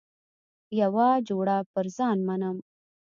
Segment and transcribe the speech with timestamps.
[0.81, 2.57] یوه جوړه پر ځان منم.